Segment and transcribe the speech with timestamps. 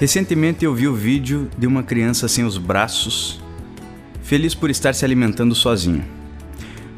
[0.00, 3.40] Recentemente eu vi o vídeo de uma criança sem os braços,
[4.22, 6.04] feliz por estar se alimentando sozinho.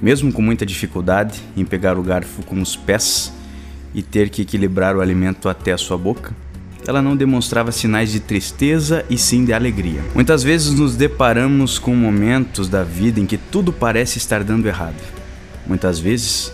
[0.03, 3.33] Mesmo com muita dificuldade em pegar o garfo com os pés
[3.95, 6.37] e ter que equilibrar o alimento até a sua boca,
[6.87, 10.03] ela não demonstrava sinais de tristeza e sim de alegria.
[10.15, 15.01] Muitas vezes nos deparamos com momentos da vida em que tudo parece estar dando errado.
[15.67, 16.53] Muitas vezes,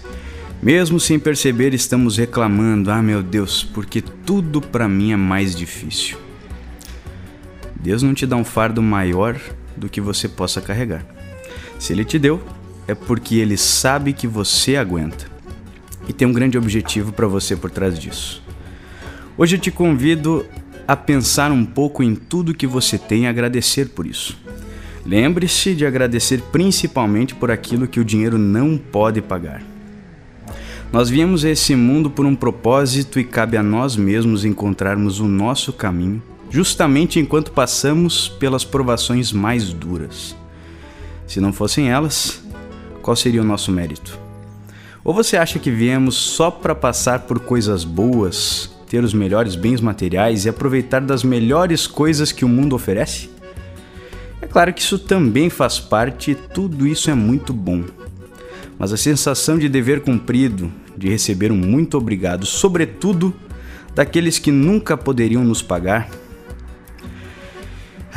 [0.62, 6.25] mesmo sem perceber, estamos reclamando: "Ah, meu Deus, porque tudo para mim é mais difícil".
[7.87, 9.39] Deus não te dá um fardo maior
[9.77, 11.06] do que você possa carregar.
[11.79, 12.42] Se Ele te deu,
[12.89, 15.27] é porque Ele sabe que você aguenta
[16.09, 18.42] e tem um grande objetivo para você por trás disso.
[19.39, 20.45] Hoje eu te convido
[20.89, 24.37] a pensar um pouco em tudo que você tem e agradecer por isso.
[25.05, 29.62] Lembre-se de agradecer principalmente por aquilo que o dinheiro não pode pagar.
[30.92, 35.29] Nós viemos a esse mundo por um propósito e cabe a nós mesmos encontrarmos o
[35.29, 40.36] nosso caminho justamente enquanto passamos pelas provações mais duras.
[41.27, 42.42] Se não fossem elas,
[43.02, 44.19] qual seria o nosso mérito?
[45.05, 49.80] Ou você acha que viemos só para passar por coisas boas, ter os melhores bens
[49.80, 53.30] materiais e aproveitar das melhores coisas que o mundo oferece?
[54.41, 57.84] É claro que isso também faz parte e tudo isso é muito bom.
[58.78, 63.34] Mas a sensação de dever cumprido, de receber um muito obrigado, sobretudo
[63.94, 66.11] daqueles que nunca poderiam nos pagar,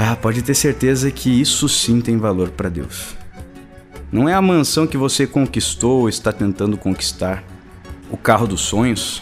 [0.01, 3.17] ah, pode ter certeza que isso sim tem valor para Deus.
[4.09, 7.43] Não é a mansão que você conquistou ou está tentando conquistar,
[8.09, 9.21] o carro dos sonhos,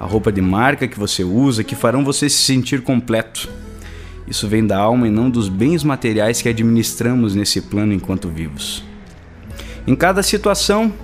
[0.00, 3.46] a roupa de marca que você usa que farão você se sentir completo.
[4.26, 8.82] Isso vem da alma e não dos bens materiais que administramos nesse plano enquanto vivos.
[9.86, 10.94] Em cada situação,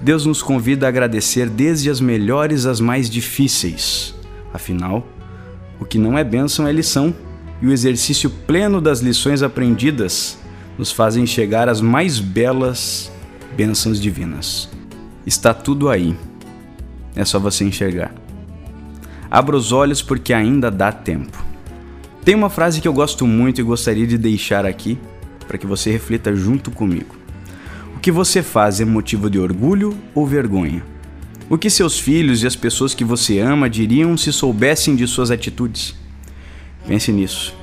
[0.00, 4.14] Deus nos convida a agradecer desde as melhores às mais difíceis.
[4.54, 5.06] Afinal,
[5.78, 7.14] o que não é bênção é lição
[7.62, 10.36] e o exercício pleno das lições aprendidas
[10.76, 13.10] nos fazem chegar às mais belas
[13.56, 14.68] bênçãos divinas.
[15.24, 16.16] Está tudo aí.
[17.14, 18.12] É só você enxergar.
[19.30, 21.38] Abra os olhos porque ainda dá tempo.
[22.24, 24.98] Tem uma frase que eu gosto muito e gostaria de deixar aqui
[25.46, 27.14] para que você reflita junto comigo.
[27.94, 30.82] O que você faz é motivo de orgulho ou vergonha?
[31.48, 35.30] O que seus filhos e as pessoas que você ama diriam se soubessem de suas
[35.30, 36.01] atitudes?
[36.86, 37.54] Pense nisso.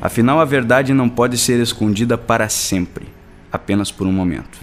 [0.00, 3.06] Afinal, a verdade não pode ser escondida para sempre,
[3.50, 4.58] apenas por um momento.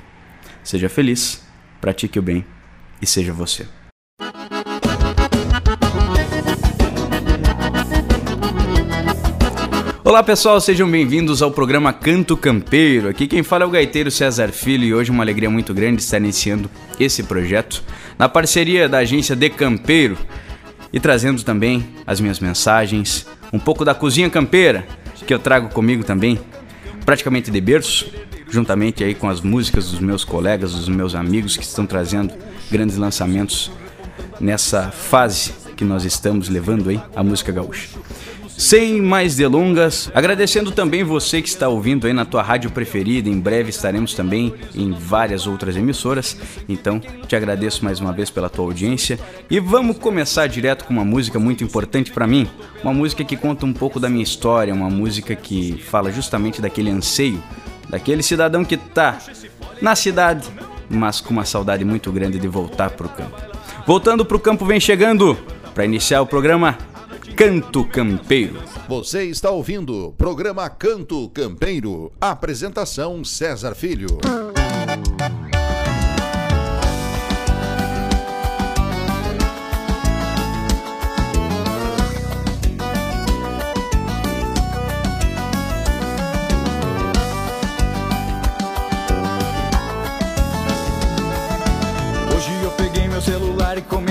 [0.63, 1.43] Seja feliz,
[1.81, 2.45] pratique o bem
[3.01, 3.65] e seja você.
[10.03, 13.09] Olá pessoal, sejam bem-vindos ao programa Canto Campeiro.
[13.09, 16.01] Aqui quem fala é o gaiteiro César Filho e hoje é uma alegria muito grande
[16.01, 17.83] estar iniciando esse projeto
[18.17, 20.15] na parceria da agência De Campeiro
[20.95, 24.87] e trazendo também as minhas mensagens, um pouco da cozinha campeira
[25.27, 26.39] que eu trago comigo também,
[27.05, 28.09] praticamente de berço,
[28.49, 32.33] juntamente aí com as músicas dos meus colegas, dos meus amigos que estão trazendo
[32.71, 33.69] grandes lançamentos
[34.39, 37.89] nessa fase que nós estamos levando aí a música gaúcha.
[38.57, 43.27] Sem mais delongas, agradecendo também você que está ouvindo aí na tua rádio preferida.
[43.27, 46.37] Em breve estaremos também em várias outras emissoras.
[46.67, 51.03] Então, te agradeço mais uma vez pela tua audiência e vamos começar direto com uma
[51.03, 52.49] música muito importante para mim,
[52.81, 56.89] uma música que conta um pouco da minha história, uma música que fala justamente daquele
[56.89, 57.43] anseio,
[57.89, 59.19] daquele cidadão que tá
[59.81, 60.47] na cidade,
[60.89, 63.35] mas com uma saudade muito grande de voltar pro campo.
[63.85, 65.37] Voltando pro campo vem chegando
[65.73, 66.77] para iniciar o programa
[67.33, 68.61] Canto Campeiro.
[68.87, 72.11] Você está ouvindo o programa Canto Campeiro.
[72.21, 74.17] Apresentação César Filho.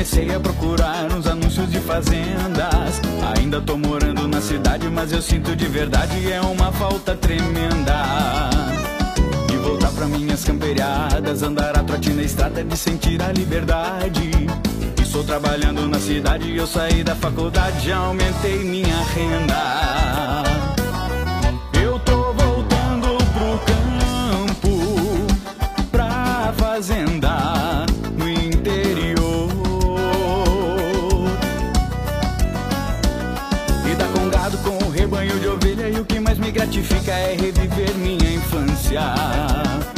[0.04, 3.00] Comecei a procurar uns anúncios de fazendas.
[3.34, 8.50] Ainda tô morando na cidade, mas eu sinto de verdade é uma falta tremenda.
[9.48, 14.30] De voltar pra minhas camperiadas, andar a trote na estrada de sentir a liberdade.
[15.00, 20.63] Estou trabalhando na cidade, eu saí da faculdade, aumentei minha renda.
[36.74, 39.93] Gratifica é reviver minha infância.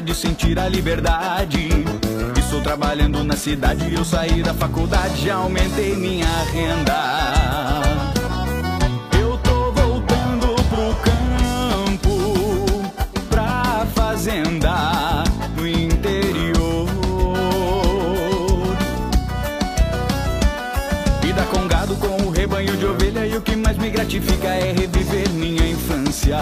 [0.00, 1.68] De sentir a liberdade.
[2.38, 7.82] Estou trabalhando na cidade, eu saí da faculdade, já aumentei minha renda.
[9.20, 12.92] Eu tô voltando pro campo,
[13.28, 15.24] pra fazenda
[15.56, 16.88] no interior.
[21.20, 24.72] Vida com gado, com o rebanho de ovelha e o que mais me gratifica é
[24.72, 26.38] reviver minha infância.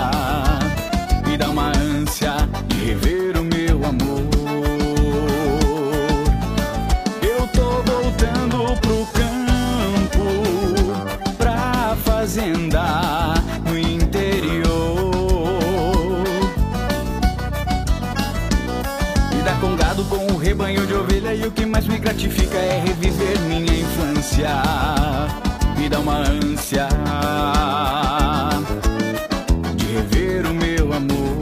[24.49, 24.62] Infância.
[25.77, 26.89] Me dá uma ânsia
[29.77, 31.39] de rever o meu amor.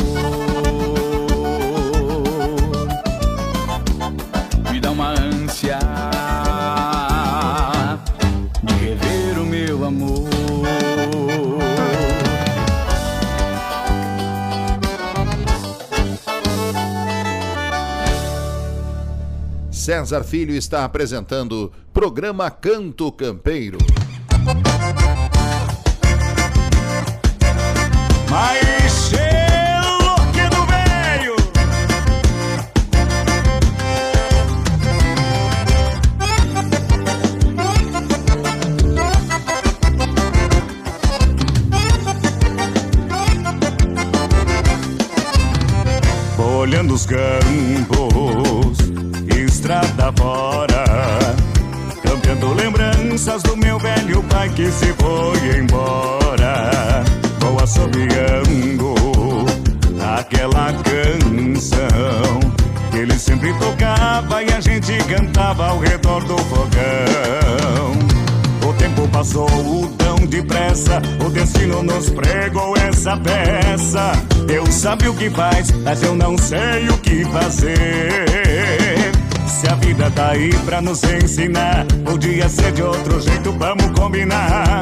[4.72, 5.78] Me dá uma ânsia
[8.62, 10.26] de rever o meu amor.
[19.70, 23.78] César Filho está apresentando programa Canto Campeiro.
[30.30, 30.66] Que do
[46.44, 48.76] Olhando os campos,
[49.34, 50.75] estrada fora
[53.36, 57.04] lembranças do meu velho pai que se foi embora
[57.40, 58.94] Vou assobiando
[60.18, 62.40] aquela canção
[62.90, 68.06] Que ele sempre tocava e a gente cantava ao redor do fogão
[68.68, 69.48] o tempo passou
[69.96, 74.10] tão depressa, o destino nos pregou essa peça.
[74.44, 78.85] Deus sabe o que faz, mas eu não sei o que fazer.
[79.46, 84.80] Se a vida tá aí pra nos ensinar, podia ser de outro jeito, vamos combinar.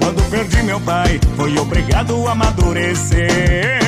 [0.00, 3.80] Quando perdi meu pai, foi obrigado a amadurecer.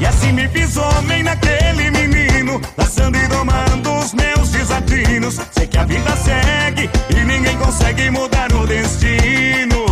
[0.00, 5.40] E assim me fiz homem naquele menino, laçando e domando os meus desatinos.
[5.52, 9.84] Sei que a vida segue e ninguém consegue mudar o destino.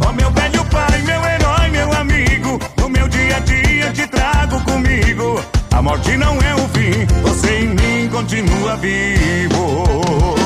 [0.00, 4.60] Ó meu velho pai, meu herói, meu amigo, no meu dia a dia te trago
[4.64, 5.55] comigo.
[5.76, 10.45] A morte não é o fim, você em mim continua vivo.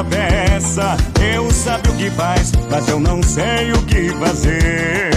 [0.00, 0.96] essa peça.
[1.20, 5.10] Eu sabe o que faz, mas eu não sei o que fazer.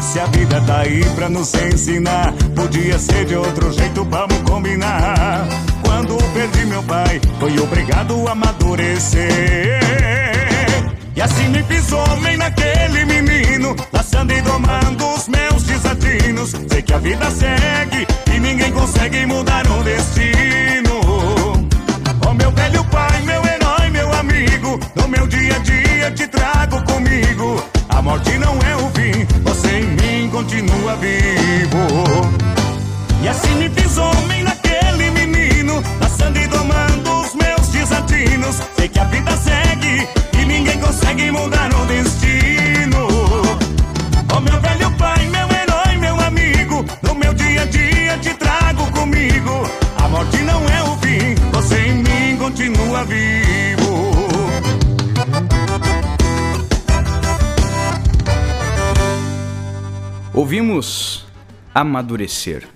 [0.00, 5.46] Se a vida tá aí pra nos ensinar, podia ser de outro jeito, vamos combinar.
[5.82, 9.80] Quando perdi meu pai, foi obrigado a amadurecer.
[11.14, 16.52] E assim me fiz homem naquele menino, laçando e domando os meus desatinos.
[16.68, 21.00] Sei que a vida segue e ninguém consegue mudar o destino.
[22.28, 23.55] Oh meu velho pai, meu
[24.18, 27.62] amigo, no meu dia a dia te trago comigo.
[27.88, 31.86] A morte não é o fim, você em mim continua vivo.
[33.22, 38.56] E assim me fiz homem naquele menino, laçando e domando os meus desatinos.
[38.76, 40.08] Sei que a vida segue
[40.38, 43.08] e ninguém consegue mudar o destino.
[44.34, 48.90] Oh meu velho pai, meu herói, meu amigo, no meu dia a dia te trago
[48.92, 49.68] comigo.
[50.02, 53.85] A morte não é o fim, você em mim continua vivo.
[60.36, 61.24] Ouvimos
[61.74, 62.68] Amadurecer,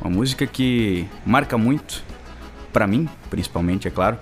[0.00, 2.02] uma música que marca muito,
[2.72, 4.18] para mim, principalmente, é claro.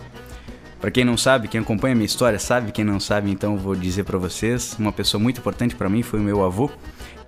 [0.80, 4.02] Para quem não sabe, quem acompanha minha história sabe, quem não sabe, então vou dizer
[4.02, 6.68] para vocês, uma pessoa muito importante para mim foi o meu avô,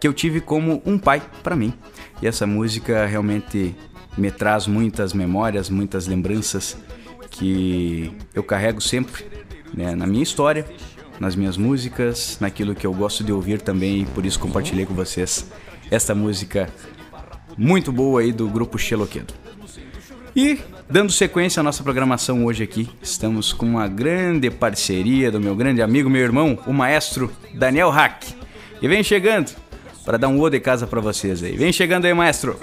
[0.01, 1.73] que eu tive como um pai para mim.
[2.21, 3.77] E essa música realmente
[4.17, 6.77] me traz muitas memórias, muitas lembranças
[7.31, 9.25] que eu carrego sempre
[9.73, 10.67] né, na minha história,
[11.21, 14.95] nas minhas músicas, naquilo que eu gosto de ouvir também, e por isso compartilhei com
[14.95, 15.47] vocês
[15.91, 16.69] esta música
[17.57, 19.35] muito boa aí do grupo Xeloquedo.
[20.37, 20.59] E
[20.89, 25.83] dando sequência à nossa programação hoje aqui, estamos com uma grande parceria do meu grande
[25.83, 28.25] amigo, meu irmão, o maestro Daniel Hack.
[28.81, 29.51] E vem chegando
[30.05, 31.57] para dar um ô de casa para vocês aí.
[31.57, 32.57] Vem chegando aí, maestro.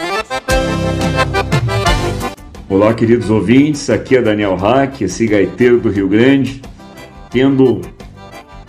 [2.69, 6.61] Olá, queridos ouvintes, aqui é Daniel Hack, esse gaiteiro do Rio Grande,
[7.29, 7.81] tendo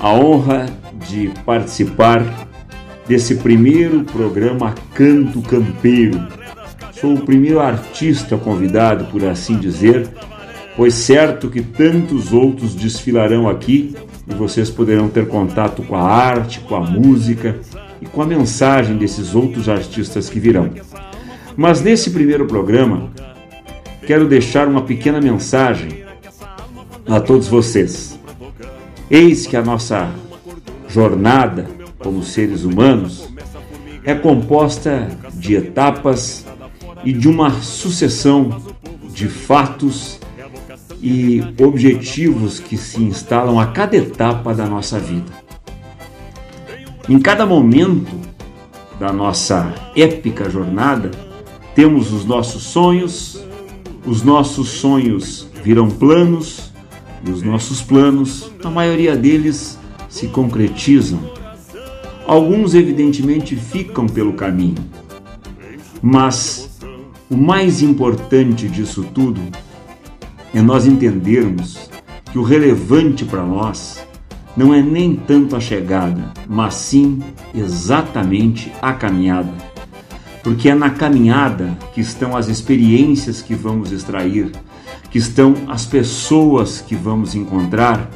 [0.07, 0.67] a honra
[1.09, 2.23] de participar
[3.09, 6.29] desse primeiro programa Canto Campeiro.
[6.93, 10.09] Sou o primeiro artista convidado, por assim dizer,
[10.77, 13.97] pois certo que tantos outros desfilarão aqui
[14.29, 17.59] e vocês poderão ter contato com a arte, com a música
[18.01, 20.71] e com a mensagem desses outros artistas que virão.
[21.57, 23.11] Mas nesse primeiro programa,
[24.07, 26.05] quero deixar uma pequena mensagem
[27.09, 28.16] a todos vocês.
[29.11, 30.13] Eis que a nossa
[30.89, 33.29] jornada como seres humanos
[34.05, 36.45] é composta de etapas
[37.05, 38.63] e de uma sucessão
[39.13, 40.19] de fatos
[41.01, 45.33] e objetivos que se instalam a cada etapa da nossa vida.
[47.09, 48.13] Em cada momento
[48.99, 51.13] da nossa épica jornada,
[51.77, 53.41] temos os nossos sonhos,
[54.05, 56.73] os nossos sonhos viram planos
[57.27, 59.79] e os nossos planos, a maioria deles,
[60.09, 61.19] se concretizam.
[62.27, 64.85] Alguns, evidentemente, ficam pelo caminho,
[66.01, 66.79] mas
[67.29, 69.41] o mais importante disso tudo
[70.55, 71.91] é nós entendermos
[72.31, 74.05] que o relevante para nós
[74.57, 77.21] não é nem tanto a chegada, mas sim
[77.55, 79.53] exatamente a caminhada.
[80.43, 84.53] Porque é na caminhada que estão as experiências que vamos extrair,
[85.11, 88.11] que estão as pessoas que vamos encontrar,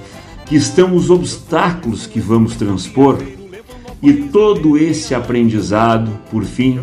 [0.47, 3.19] que estão os obstáculos que vamos transpor,
[4.03, 6.81] e todo esse aprendizado, por fim,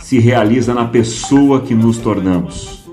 [0.00, 2.84] se realiza na pessoa que nos tornamos.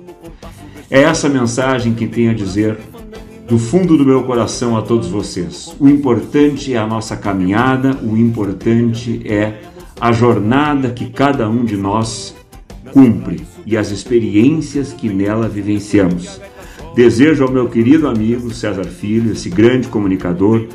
[0.90, 2.78] É essa mensagem que tenho a dizer
[3.48, 5.76] do fundo do meu coração a todos vocês.
[5.80, 9.62] O importante é a nossa caminhada, o importante é
[10.00, 12.36] a jornada que cada um de nós
[12.92, 16.40] cumpre e as experiências que nela vivenciamos.
[16.96, 20.68] Desejo ao meu querido amigo César Filho, esse grande comunicador,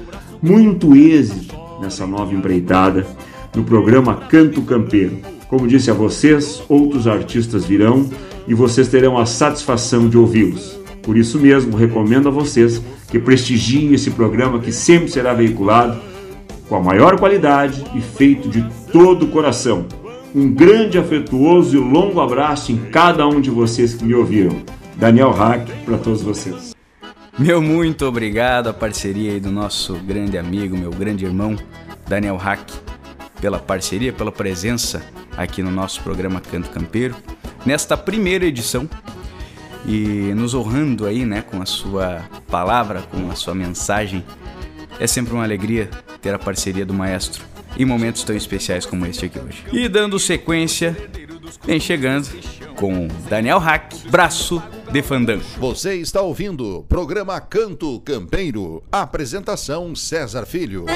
[0.43, 3.07] muito êxito nessa nova empreitada
[3.55, 5.19] no programa Canto Campeiro.
[5.49, 8.11] Como disse a vocês, outros artistas virão
[8.49, 10.77] e vocês terão a satisfação de ouvi-los.
[11.05, 16.01] Por isso mesmo, recomendo a vocês que prestigiem esse programa que sempre será veiculado
[16.69, 19.87] com a maior qualidade e feito de todo o coração.
[20.35, 24.57] Um grande, afetuoso e longo abraço em cada um de vocês que me ouviram.
[24.99, 26.75] Daniel Hack para todos vocês.
[27.39, 31.57] Meu muito obrigado à parceria aí do nosso grande amigo, meu grande irmão,
[32.09, 32.69] Daniel Hack,
[33.41, 35.01] pela parceria, pela presença
[35.37, 37.15] aqui no nosso programa Canto Campeiro,
[37.65, 38.91] nesta primeira edição
[39.87, 44.25] e nos honrando aí, né, com a sua palavra, com a sua mensagem.
[44.99, 45.89] É sempre uma alegria
[46.21, 47.45] ter a parceria do maestro
[47.79, 49.65] em momentos tão especiais como este aqui hoje.
[49.73, 50.97] E dando sequência,
[51.65, 52.29] vem chegando
[52.77, 55.45] com Daniel Hack, Braço de Fandango.
[55.59, 58.83] Você está ouvindo o programa Canto Campeiro.
[58.91, 60.87] Apresentação César Filho.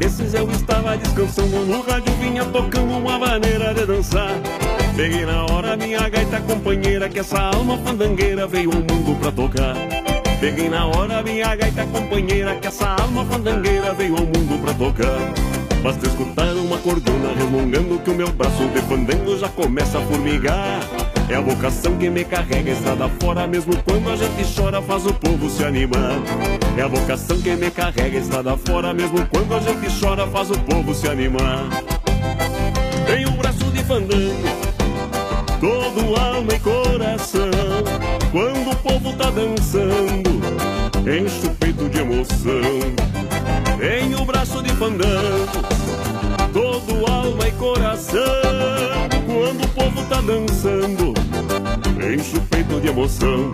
[0.00, 4.32] Dia desses eu estava descansando no rádio, vinha tocando uma maneira de dançar.
[4.96, 9.76] Peguei na hora minha gaita companheira, que essa alma fandangueira veio ao mundo pra tocar.
[10.40, 15.18] Peguei na hora minha gaita companheira, que essa alma fandangueira veio ao mundo pra tocar.
[15.82, 20.80] Basta escutar uma cordona resmungando que o meu braço de fandango já começa a formigar.
[21.28, 25.14] É a vocação que me carrega estrada fora, mesmo quando a gente chora, faz o
[25.14, 26.18] povo se animar.
[26.76, 30.58] É a vocação que me carrega estrada fora, mesmo quando a gente chora, faz o
[30.60, 31.68] povo se animar.
[33.06, 34.48] Tenho um braço de fandango,
[35.60, 37.50] todo alma e coração.
[38.32, 40.40] Quando o povo tá dançando,
[41.00, 42.60] enche o peito de emoção.
[43.78, 45.48] Tenho o braço de fandango,
[46.52, 48.20] todo alma e coração.
[49.26, 51.14] Quando o povo tá dançando,
[51.98, 53.52] enche o peito de emoção.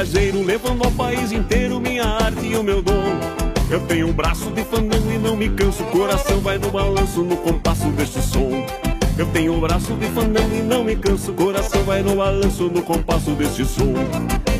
[0.00, 3.20] Viajeiro, levando ao país inteiro minha arte e o meu dom.
[3.70, 7.22] Eu tenho um braço de fandango e não me canso, o coração vai no balanço
[7.22, 8.66] no compasso deste som.
[9.18, 12.64] Eu tenho um braço de fandango e não me canso, o coração vai no balanço
[12.64, 13.92] no compasso deste som.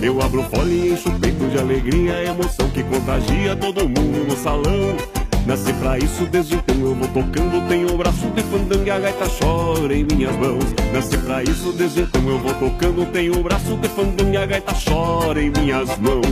[0.02, 4.36] Eu abro folha e encho o peito de alegria, emoção que contagia todo mundo no
[4.36, 5.19] salão.
[5.50, 7.66] Nasci pra isso desde então eu vou tocando.
[7.66, 10.64] Tenho o braço de fandango e a gaita chora em minhas mãos.
[10.92, 13.04] Nasci pra isso desde então eu vou tocando.
[13.06, 16.24] Tenho o braço de fandango e a gaita chora em minhas mãos.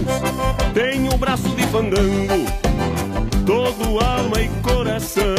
[0.72, 2.46] Tenho o braço de fandango
[3.44, 5.34] Todo alma e coração.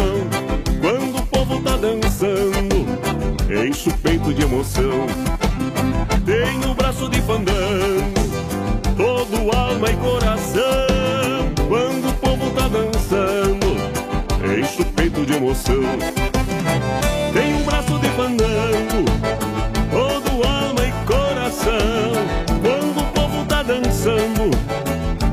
[0.81, 2.85] Quando o povo tá dançando
[3.65, 5.07] Enche o peito de emoção.
[6.25, 8.11] Tenho o braço de fandango
[8.97, 10.88] Todo alma e coração
[15.25, 15.75] De emoção.
[17.33, 19.03] Tem um braço de fandango
[19.91, 21.73] Todo alma e coração.
[22.61, 24.49] Quando o povo tá dançando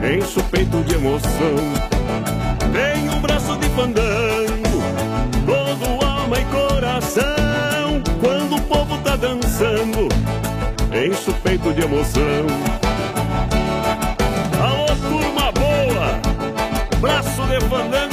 [0.02, 1.56] Enche o peito de emoção.
[2.72, 4.82] Tem um braço de fandango
[5.46, 8.02] Todo alma e coração.
[8.20, 10.08] Quando o povo tá dançando
[10.92, 12.46] Enche o peito de emoção.
[14.60, 16.20] Alô, turma boa!
[17.00, 18.05] Braço de fandango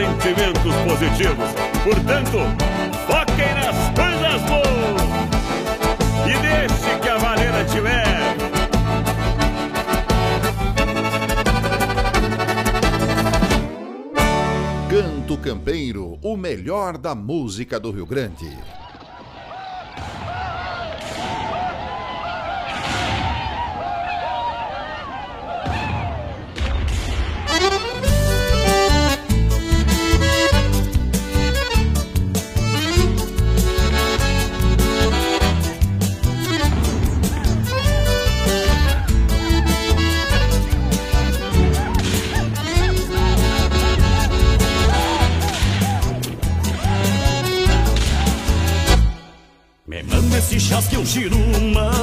[0.00, 1.50] sentimentos positivos.
[1.84, 2.38] Portanto,
[3.06, 5.02] foquem nas coisas boas
[6.26, 7.18] e deixe que a
[7.64, 8.10] te leve.
[14.88, 18.79] Canto Campeiro, o melhor da música do Rio Grande.
[51.02, 51.99] Esse chás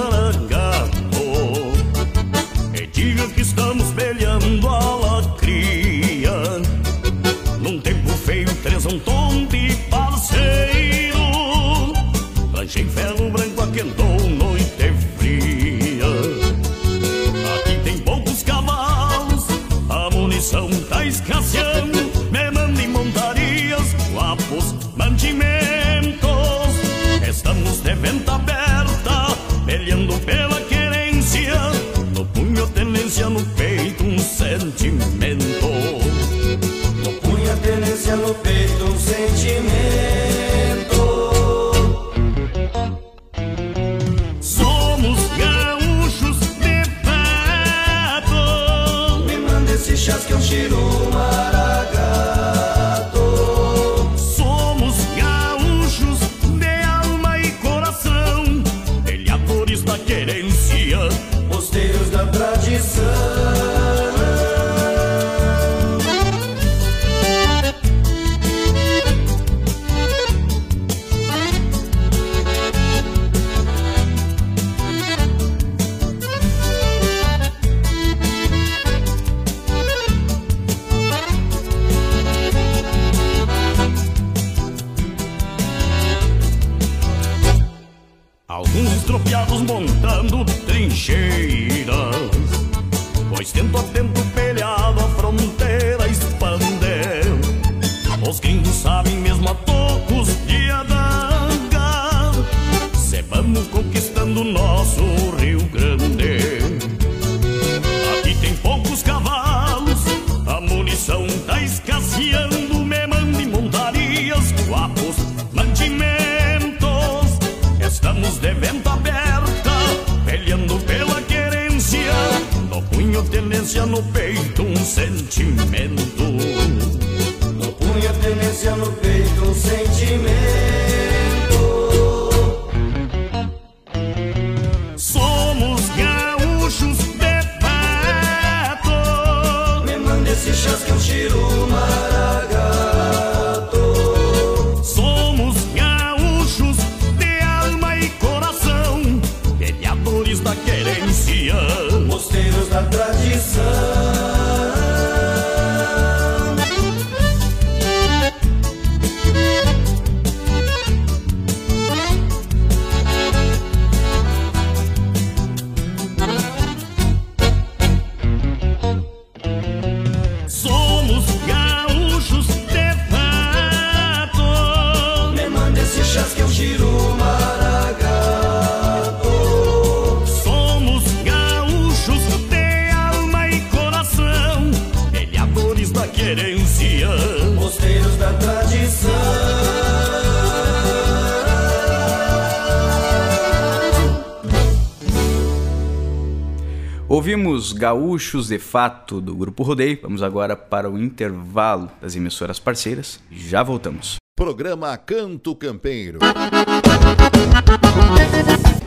[197.77, 199.99] Gaúchos de Fato do Grupo Rodeio.
[200.01, 203.19] Vamos agora para o intervalo das emissoras parceiras.
[203.31, 204.17] Já voltamos.
[204.35, 206.19] Programa Canto Campeiro.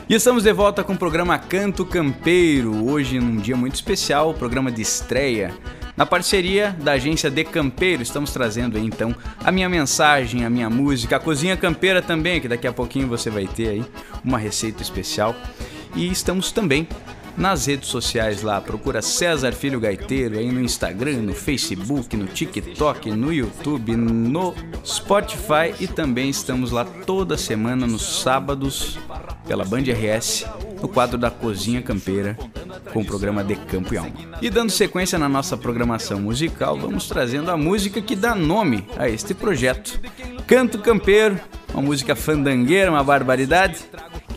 [0.09, 2.85] E estamos de volta com o programa Canto Campeiro.
[2.85, 5.53] Hoje, num dia muito especial, programa de estreia.
[5.95, 10.69] Na parceria da agência De Campeiro, estamos trazendo aí então a minha mensagem, a minha
[10.69, 13.85] música, a cozinha campeira também, que daqui a pouquinho você vai ter aí
[14.23, 15.35] uma receita especial.
[15.95, 16.87] E estamos também
[17.37, 23.11] nas redes sociais lá, procura César Filho Gaiteiro aí no Instagram, no Facebook, no TikTok,
[23.11, 24.53] no YouTube, no
[24.85, 28.99] Spotify e também estamos lá toda semana nos sábados
[29.47, 30.45] pela Band RS
[30.81, 32.37] no quadro da Cozinha Campeira
[32.91, 34.11] com o programa De Campo e Alma.
[34.41, 39.07] E dando sequência na nossa programação musical, vamos trazendo a música que dá nome a
[39.07, 39.99] este projeto.
[40.47, 41.39] Canto Campeiro,
[41.73, 43.77] uma música fandangueira, uma barbaridade,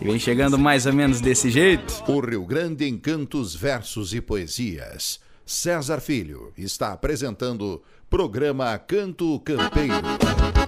[0.05, 2.05] vem chegando mais ou menos desse jeito.
[2.07, 5.19] O Rio Grande em cantos, versos e poesias.
[5.47, 10.64] César Filho está apresentando programa Canto Campeiro.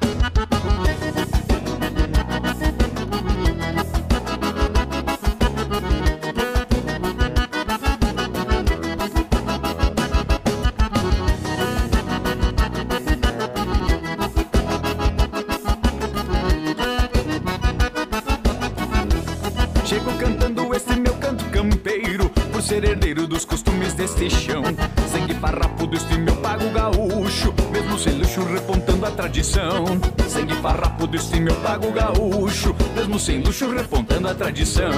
[29.27, 29.85] Tradição.
[30.29, 34.93] Sangue farrapo deste meu pago gaúcho Mesmo sem luxo repontando a tradição.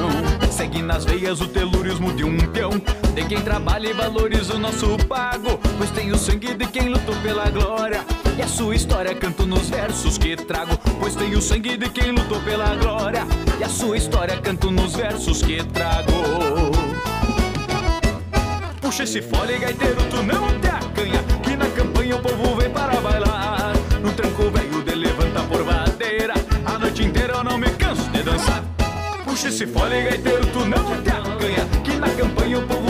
[0.51, 2.73] Segue nas veias o telurismo de um peão
[3.15, 7.15] De quem trabalha e valoriza o nosso pago Pois tem o sangue de quem lutou
[7.23, 8.05] pela glória.
[8.37, 12.11] E a sua história canto nos versos que trago Pois tem o sangue de quem
[12.13, 13.27] lutou pela glória.
[13.59, 16.13] E a sua história canto nos versos que trago.
[18.81, 23.01] Puxa esse fole, gaiteiro, tu não te acanha Que na campanha o povo vem para
[23.01, 23.28] bailar
[28.39, 28.65] dançar
[29.25, 32.88] Puxa esse fole, gaiteiro, tu não te acanha Que na campanha o povo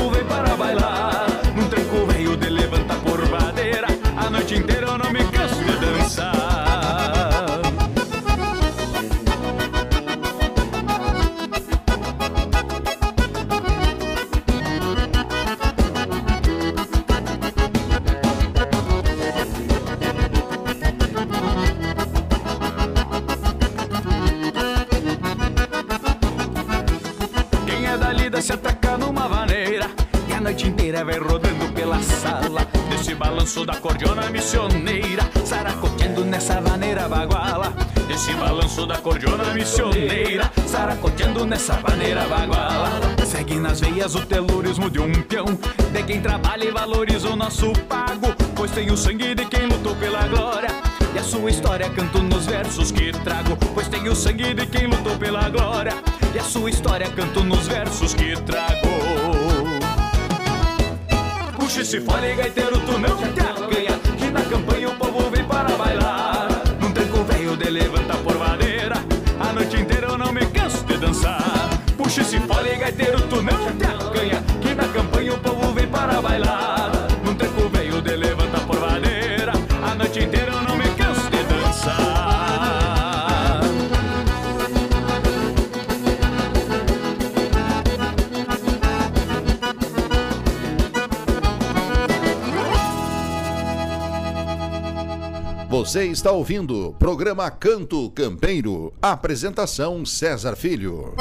[34.28, 37.72] da missioneira Saracoteando nessa vaneira baguala
[38.06, 42.90] Desse balanço da cordiona missioneira Saracoteando nessa vaneira baguala
[43.26, 45.46] Segue nas veias o telurismo de um peão
[45.92, 49.96] De quem trabalha e valoriza o nosso pago Pois tem o sangue de quem lutou
[49.96, 50.68] pela glória
[51.14, 54.86] E a sua história canto nos versos que trago, pois tenho o sangue de quem
[54.86, 55.94] lutou pela glória.
[56.34, 58.88] E a sua história canto nos versos que trago.
[61.58, 63.37] Puxa esse fole gaiteiro, tu não te
[95.88, 98.92] Você está ouvindo programa Canto Campeiro.
[99.00, 101.14] Apresentação César Filho.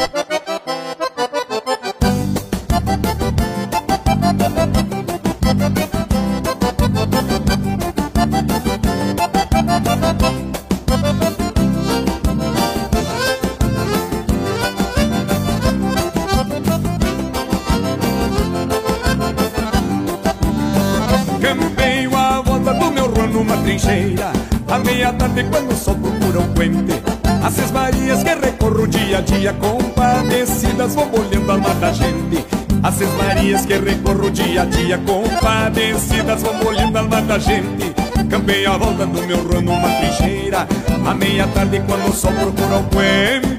[29.53, 32.45] Compadecidas vou olhando a alma da gente.
[32.83, 37.93] As Marias que recorro dia a dia Compadecidas vão olhando a alma da gente.
[38.29, 40.67] Campeio a volta do meu ruano numa trincheira
[41.05, 43.57] À meia tarde quando o sol procura o puente.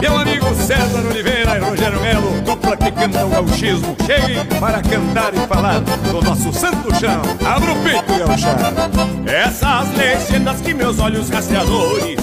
[0.00, 3.96] Meu amigo César Oliveira e Rogério Melo Dupla que canta o gauchismo.
[4.04, 7.22] Cheguem para cantar e falar do nosso santo chão.
[7.46, 8.56] Abra o peito, gauchar
[9.26, 12.17] Essas legendas que meus olhos rastreadores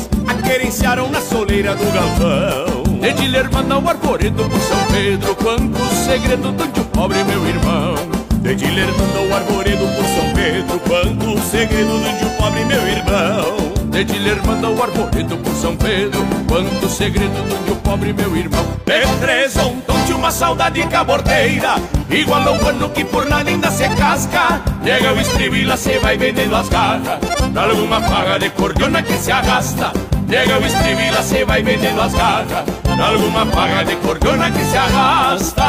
[0.45, 2.83] Aquerenciaram na soleira do galpão
[3.19, 7.95] De Lermanda ao Arvoredo por São Pedro, quanto segredo do índio pobre, meu irmão.
[8.43, 13.57] De Lermanda ao Arvoredo por São Pedro Quanto o segredo do índio pobre, meu irmão
[13.89, 18.63] De Lermanda ao Arvoredo por São Pedro, quanto segredo do índio pobre, meu irmão.
[18.85, 21.73] Petresonton de uma saudade cabordeira
[22.07, 26.55] Igual ao ano que por nada ainda se casca Chega o estribila, cê vai vendendo
[26.55, 27.19] as garras
[27.51, 32.13] Pra alguma paga de cordiona que se arrasta Chega o estribila, cê vai vendendo as
[32.13, 32.65] garras
[32.99, 35.63] alguma paga de cordiona que se arrasta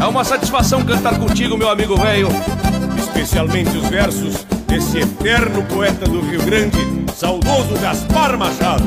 [0.00, 2.28] É uma satisfação cantar contigo, meu amigo velho.
[2.98, 6.78] Especialmente os versos desse eterno poeta do Rio Grande
[7.14, 8.84] Saudoso Gaspar Machado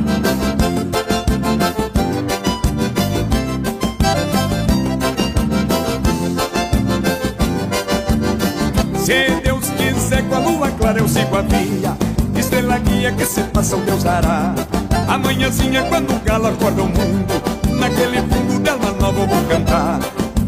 [9.04, 12.01] Se Deus quiser com a lua clara eu sigo a via
[13.02, 14.54] Estrela guia que se passa o Deus dará.
[15.08, 17.42] Amanhãzinha quando o galo acorda o mundo
[17.80, 20.00] Naquele fundo de alma nova eu vou cantar.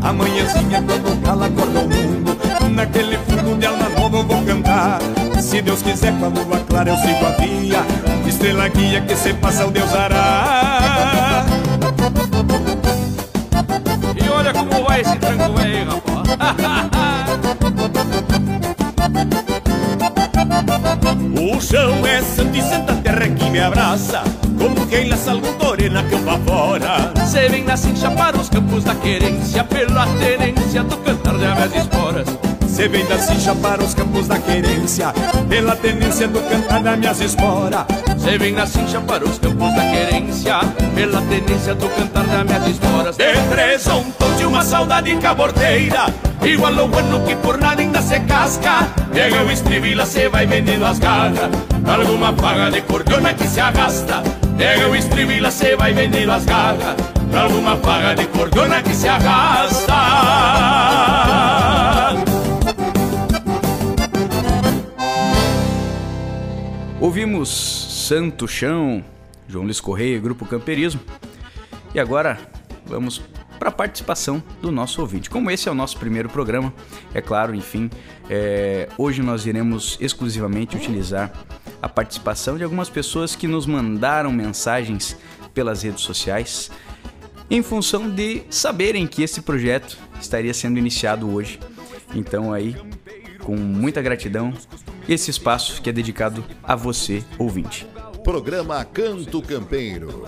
[0.02, 2.38] Amanhãzinha quando o galo acorda o mundo
[2.72, 5.00] Naquele fundo de alma nova eu vou cantar.
[5.42, 7.84] Se Deus quiser com a lua clara eu sigo a via
[8.28, 11.46] Estrela guia que se passa o Deus dará.
[14.16, 16.90] E olha como vai esse tranco velho, rapaz.
[21.64, 24.22] chão é santo e santa terra que me abraça
[24.58, 28.50] Como quem laça algum torena que eu vá fora Cê vem na cincha para os
[28.50, 32.28] campos da querência, pela tenência do cantar de aves esporas.
[32.68, 35.14] Cê vem da cincha para os campos da querência
[35.48, 37.86] Pela tendência do cantar das minhas esporas
[38.18, 40.60] Cê vem na cincha para os campos da querência,
[40.96, 43.18] pela tenência do cantar de minhas esporas.
[43.18, 46.06] De três um tom de uma saudade cabordeira
[46.46, 48.88] Igual ao ano que por nada ainda se casca.
[49.14, 51.50] Pega o estribila, cê vai vendendo as garras
[51.86, 54.24] Alguma paga de cordiona que se arrasta
[54.58, 56.96] Pega o estribila, cê vai vendendo as garras
[57.32, 59.94] Alguma paga de cordiona que se arrasta
[67.00, 67.50] Ouvimos
[68.08, 69.04] Santo Chão,
[69.48, 71.02] João Luiz Correia Grupo Camperismo.
[71.94, 72.40] E agora
[72.86, 73.22] vamos
[73.64, 75.30] para a participação do nosso ouvinte.
[75.30, 76.74] Como esse é o nosso primeiro programa,
[77.14, 77.90] é claro, enfim,
[78.30, 81.32] é, hoje nós iremos exclusivamente utilizar
[81.82, 85.16] a participação de algumas pessoas que nos mandaram mensagens
[85.54, 86.70] pelas redes sociais
[87.50, 91.58] em função de saberem que esse projeto estaria sendo iniciado hoje.
[92.14, 92.76] Então aí,
[93.46, 94.54] com muita gratidão,
[95.08, 97.88] esse espaço que é dedicado a você, ouvinte.
[98.26, 100.28] Programa Canto Campeiro.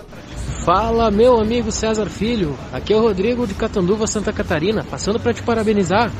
[0.66, 2.58] Fala, meu amigo César Filho.
[2.72, 6.10] Aqui é o Rodrigo de Catanduva, Santa Catarina, passando para te parabenizar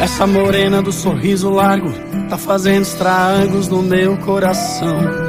[0.00, 1.90] Essa morena do sorriso largo
[2.28, 5.25] tá fazendo estragos no meu coração.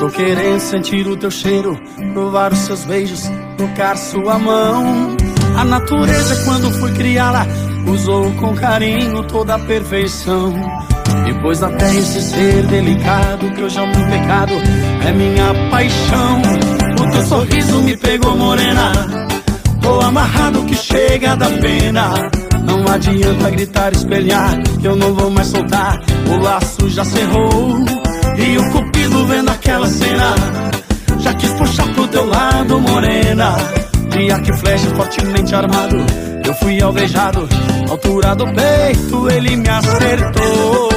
[0.00, 1.78] Eu tô querendo sentir o teu cheiro,
[2.14, 5.14] provar os seus beijos, tocar sua mão.
[5.58, 7.46] A natureza, quando fui criá-la,
[7.86, 10.54] usou com carinho toda a perfeição.
[11.26, 14.54] Depois terra esse ser delicado, que hoje é o meu pecado,
[15.06, 16.40] é minha paixão.
[16.98, 18.92] O teu sorriso me pegou, morena.
[19.82, 22.30] Tô amarrado que chega da pena.
[22.64, 26.00] Não adianta gritar, espelhar, que eu não vou mais soltar.
[26.26, 28.09] O laço já cerrou.
[28.36, 30.34] E o cupido vendo aquela cena.
[31.18, 33.56] Já quis puxar pro teu lado, morena.
[34.18, 35.96] E que flecha fortemente armado.
[36.44, 37.48] Eu fui alvejado,
[37.88, 40.90] altura do peito, ele me acertou.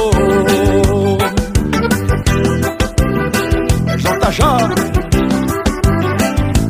[3.96, 4.44] JJ.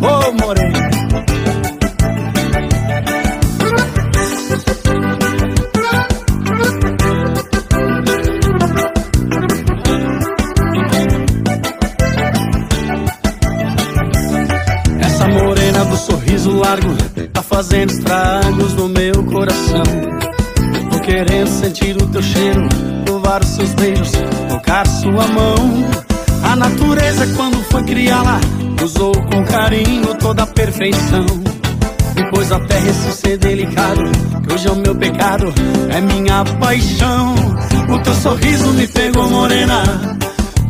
[0.00, 0.63] Ô oh, morena.
[17.85, 19.83] Fazendo estragos no meu coração.
[20.90, 22.68] Tô querendo sentir o teu cheiro,
[23.05, 24.11] provar os seus beijos,
[24.49, 25.85] tocar sua mão.
[26.42, 28.40] A natureza, quando foi criá-la,
[28.83, 31.27] usou com carinho toda a perfeição.
[32.14, 34.03] Depois a terra esse ser delicado,
[34.47, 35.53] que hoje é o meu pecado,
[35.90, 37.35] é minha paixão.
[37.88, 39.83] O teu sorriso me pegou, morena.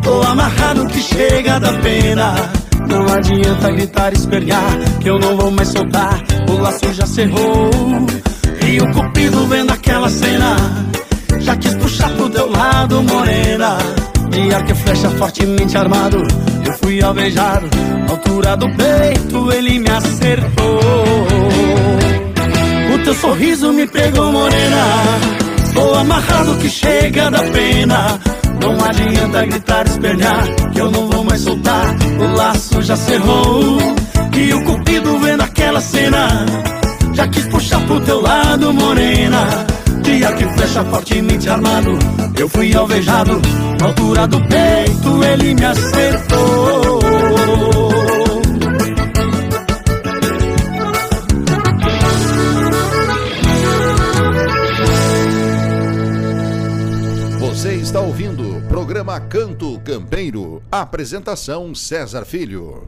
[0.03, 2.63] Tô amarrado que chega da pena.
[2.94, 6.22] Não adianta gritar e esperar Que eu não vou mais soltar.
[6.48, 7.70] O laço já cerrou.
[8.64, 10.57] E o cupido vendo aquela cena.
[11.40, 13.78] Já quis puxar pro teu lado, morena.
[14.30, 16.24] De arco e flecha fortemente armado
[16.64, 17.66] Eu fui alvejado.
[18.09, 20.80] Altura do peito ele me acertou.
[22.94, 24.85] O teu sorriso me pegou, morena.
[25.74, 28.20] Tô amarrado que chega da pena
[28.64, 31.96] não adianta gritar, espelhar, que eu não vou mais soltar.
[32.18, 33.79] O laço já cerrou.
[34.37, 36.29] E o cupido vendo aquela cena,
[37.12, 39.46] já quis puxar pro teu lado, morena.
[40.03, 41.98] Dia que flecha fortemente armado,
[42.38, 43.40] eu fui alvejado.
[43.79, 47.03] Na altura do peito, ele me acertou.
[58.94, 60.62] Programa Canto Campeiro.
[60.70, 62.87] Apresentação César Filho.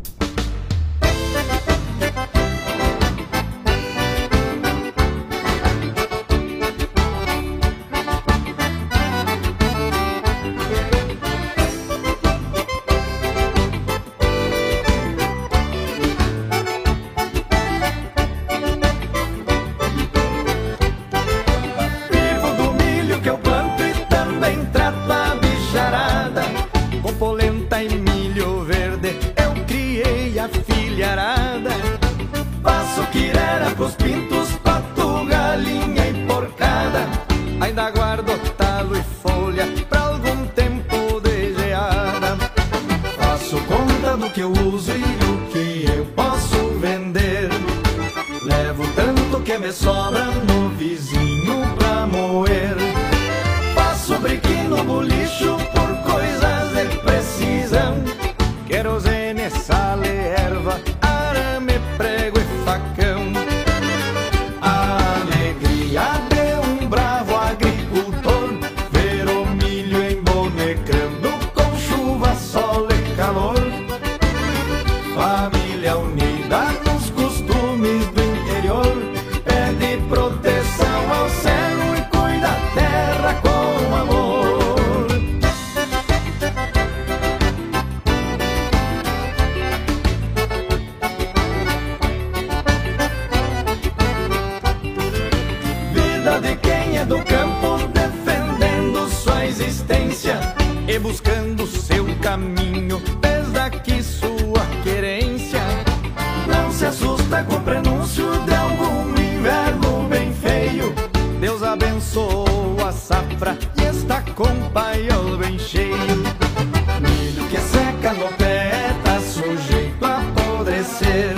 [118.06, 121.34] canopeta sujeito a apodrecer.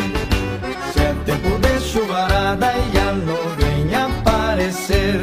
[0.92, 5.18] Se é tempo de chuvarada e a nuvem aparecer,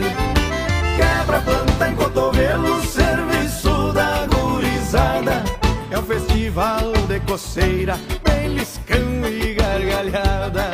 [0.97, 5.43] quebra planta em cotovelo, serviço da gurizada.
[5.91, 10.71] É o festival de coceira, beliscão e gargalhada.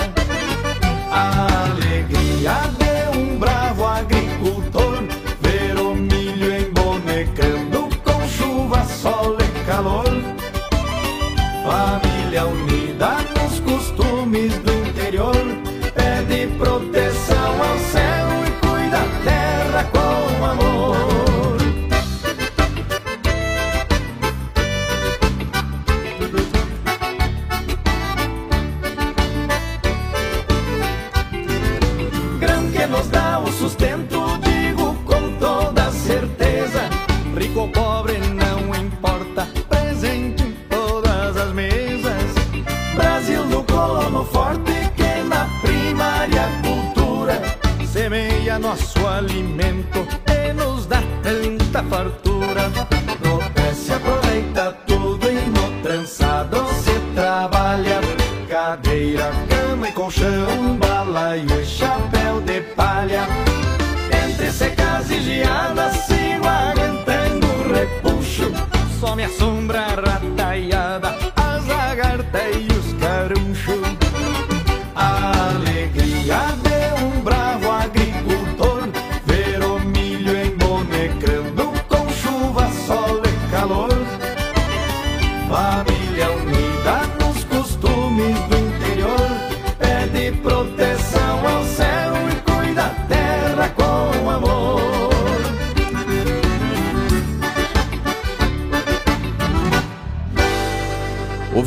[1.11, 4.30] A alegria de um bravo agricultor.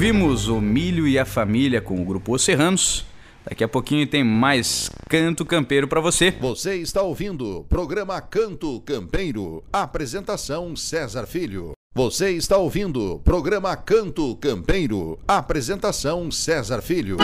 [0.04, 3.06] Ouvimos o Milho e a Família com o grupo Os Serranos.
[3.42, 6.30] Daqui a pouquinho tem mais canto campeiro para você.
[6.42, 9.64] Você está ouvindo o programa Canto Campeiro.
[9.72, 11.72] Apresentação César Filho.
[11.94, 15.18] Você está ouvindo o programa Canto Campeiro.
[15.26, 17.16] Apresentação César Filho.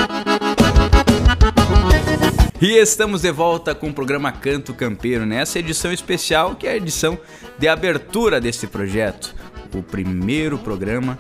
[2.63, 6.77] E estamos de volta com o programa Canto Campeiro, nessa edição especial, que é a
[6.79, 7.19] edição
[7.59, 9.35] de abertura desse projeto.
[9.75, 11.19] O primeiro programa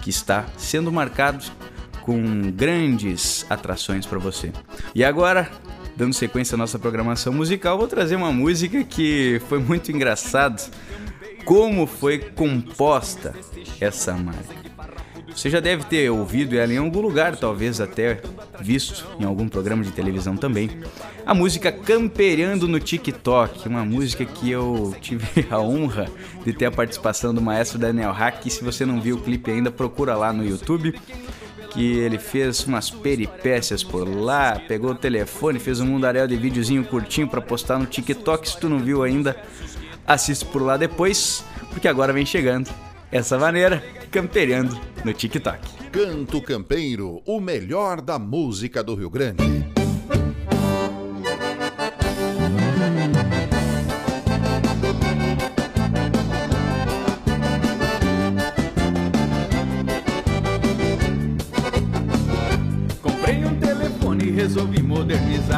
[0.00, 1.44] que está sendo marcado
[2.02, 4.52] com grandes atrações para você.
[4.94, 5.50] E agora,
[5.96, 10.70] dando sequência à nossa programação musical, vou trazer uma música que foi muito engraçado
[11.44, 13.34] como foi composta
[13.80, 14.60] essa marca.
[15.34, 18.20] Você já deve ter ouvido ela em algum lugar, talvez até
[18.60, 20.70] visto em algum programa de televisão também.
[21.26, 26.08] A música Campeirando no TikTok, uma música que eu tive a honra
[26.44, 28.48] de ter a participação do maestro Daniel Hack.
[28.50, 30.98] Se você não viu o clipe ainda, procura lá no YouTube.
[31.70, 36.84] Que ele fez umas peripécias por lá, pegou o telefone, fez um mundaréu de videozinho
[36.84, 38.48] curtinho para postar no TikTok.
[38.48, 39.36] Se tu não viu ainda,
[40.04, 42.68] assiste por lá depois, porque agora vem chegando
[43.12, 45.60] essa maneira, campeirando no TikTok.
[45.92, 49.79] Canto Campeiro, o melhor da música do Rio Grande.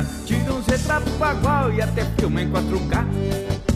[0.03, 0.07] Modernizar.
[0.27, 3.07] Tirei uns retratos bagual e até filma em 4K.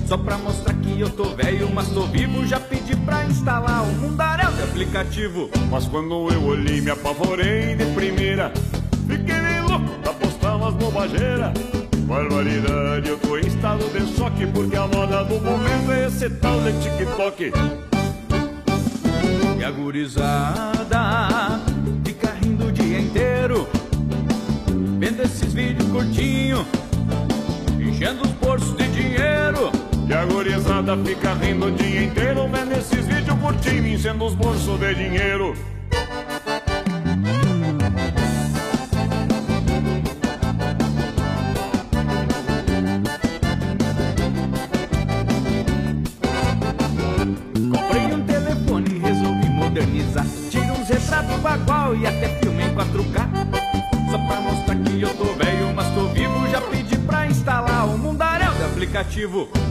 [0.07, 2.47] Só pra mostrar que eu tô velho, mas tô vivo.
[2.47, 5.51] Já pedi pra instalar um mundaréu de aplicativo.
[5.71, 8.53] Mas quando eu olhei, me apavorei de primeira.
[9.09, 11.53] Fiquei meio louco pra postar umas bobageiras.
[12.07, 14.47] Barbaridade, eu tô em estado de choque.
[14.47, 17.53] Porque a moda do momento é esse tal de TikTok.
[19.59, 19.71] E a
[25.97, 26.67] curtinhos,
[27.81, 29.73] enchendo os bolsos de dinheiro.
[30.07, 34.79] E a gurizada fica rindo o dia inteiro Vendo esses vídeos curtinhos Enchendo os bolsos
[34.79, 35.53] de dinheiro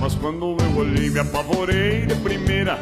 [0.01, 2.79] Mas quando eu olhei, me apavorei de primeira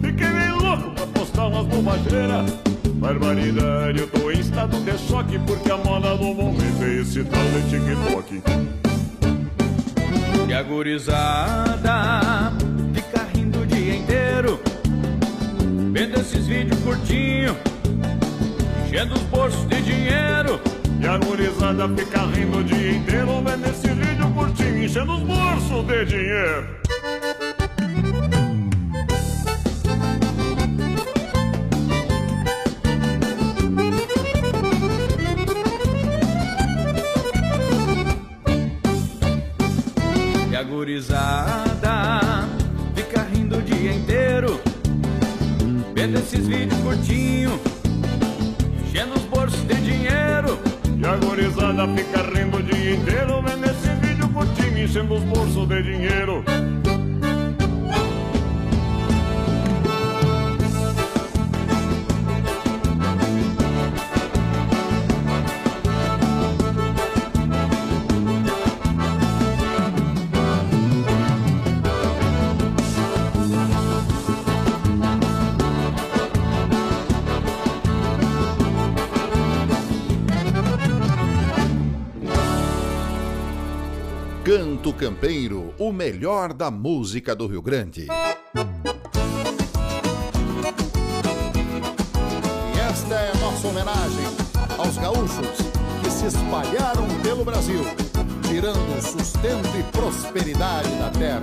[0.00, 2.50] Fiquei meio louco pra postar umas bobageiras
[2.94, 7.42] Barbaridade, eu tô em estado de choque Porque a moda do momento é esse tal
[7.42, 8.42] de TikTok
[10.48, 12.54] E a gurizada
[12.94, 14.58] fica rindo o dia inteiro.
[15.92, 17.54] Vendo esses vídeos curtinhos,
[18.86, 20.58] enchendo os bolsos de dinheiro.
[21.00, 24.57] E a a gurizada fica rindo o dia inteiro Vendo esse vídeo curtinho
[24.88, 26.66] enchendo os bolsos de dinheiro.
[40.50, 42.48] E a gurizada
[42.94, 44.58] fica rindo o dia inteiro
[45.94, 47.60] Vendo esses vídeos curtinhos
[48.86, 50.58] Enchendo os bolsos de dinheiro.
[50.96, 53.37] E a gurizada fica rindo o dia inteiro
[54.88, 56.42] enchendo os bolsos de dinheiro
[85.20, 88.06] Campeiro, o melhor da música do Rio Grande.
[92.72, 94.26] E esta é nossa homenagem
[94.78, 95.58] aos gaúchos
[96.00, 97.82] que se espalharam pelo Brasil,
[98.46, 101.42] tirando sustento e prosperidade da terra.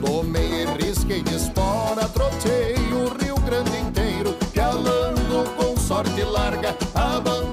[0.00, 7.49] Tomei e risquei de espora, trotei o Rio Grande inteiro, pialando com sorte larga, abandonei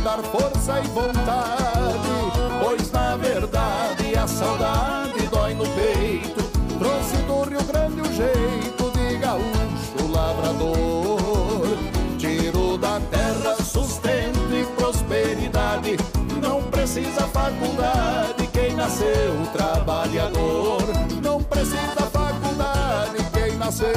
[0.00, 2.08] dar força e vontade,
[2.62, 6.42] pois na verdade a saudade dói no peito.
[6.78, 11.18] Trouxe do Rio Grande o jeito de gaúcho lavrador.
[12.18, 15.96] Tiro da terra sustento e prosperidade.
[16.40, 20.82] Não precisa faculdade quem nasceu trabalhador.
[21.22, 23.88] Não precisa faculdade quem nasceu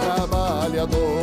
[0.00, 1.15] trabalhador.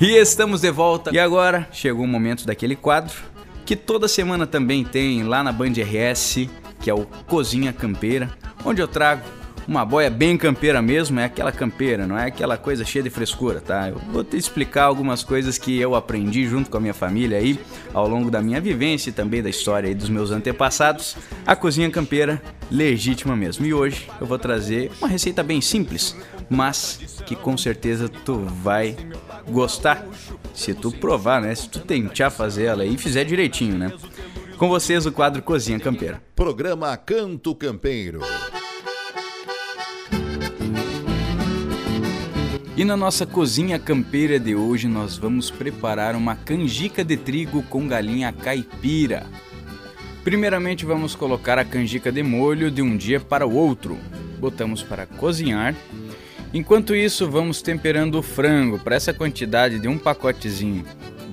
[0.00, 1.10] E estamos de volta.
[1.14, 3.14] E agora chegou o momento daquele quadro
[3.64, 6.48] que toda semana também tem lá na Band RS,
[6.80, 8.30] que é o Cozinha Campeira,
[8.64, 9.22] onde eu trago
[9.66, 13.60] uma boia bem campeira mesmo, é aquela campeira, não é aquela coisa cheia de frescura,
[13.60, 13.88] tá?
[13.88, 17.58] Eu vou te explicar algumas coisas que eu aprendi junto com a minha família aí,
[17.94, 21.16] ao longo da minha vivência e também da história aí dos meus antepassados.
[21.46, 23.64] A cozinha campeira legítima mesmo.
[23.64, 26.14] E hoje eu vou trazer uma receita bem simples,
[26.48, 28.96] mas que com certeza tu vai
[29.48, 30.06] gostar
[30.52, 31.54] se tu provar, né?
[31.54, 33.92] Se tu tentar fazer ela e fizer direitinho, né?
[34.56, 36.22] Com vocês, o quadro Cozinha Campeira.
[36.36, 38.20] Programa Canto Campeiro.
[42.76, 47.86] E na nossa cozinha campeira de hoje nós vamos preparar uma canjica de trigo com
[47.86, 49.26] galinha caipira.
[50.24, 53.96] Primeiramente vamos colocar a canjica de molho de um dia para o outro.
[54.40, 55.72] Botamos para cozinhar.
[56.54, 58.78] Enquanto isso, vamos temperando o frango.
[58.78, 60.86] Para essa quantidade de um pacotezinho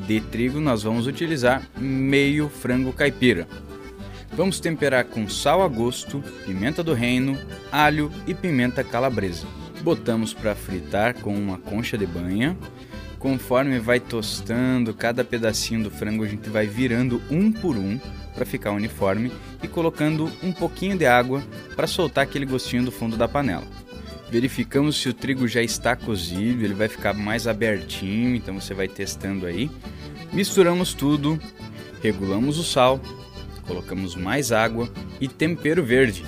[0.06, 3.48] de trigo, nós vamos utilizar meio frango caipira.
[4.34, 7.38] Vamos temperar com sal a gosto, pimenta do reino,
[7.72, 9.48] alho e pimenta calabresa
[9.82, 12.56] botamos para fritar com uma concha de banha.
[13.20, 18.00] Conforme vai tostando cada pedacinho do frango, a gente vai virando um por um
[18.34, 21.44] para ficar uniforme e colocando um pouquinho de água
[21.76, 23.66] para soltar aquele gostinho do fundo da panela.
[24.32, 28.88] Verificamos se o trigo já está cozido, ele vai ficar mais abertinho, então você vai
[28.88, 29.70] testando aí.
[30.32, 31.38] Misturamos tudo,
[32.02, 33.02] regulamos o sal,
[33.68, 36.24] colocamos mais água e tempero verde.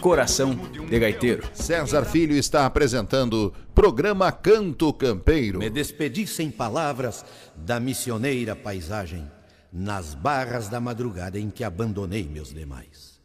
[0.00, 0.58] Coração
[0.88, 1.44] de Gaiteiro.
[1.54, 5.58] César Filho está apresentando programa Canto Campeiro.
[5.58, 7.24] Me despedi sem palavras
[7.56, 9.30] da missioneira paisagem,
[9.72, 13.20] nas barras da madrugada em que abandonei meus demais.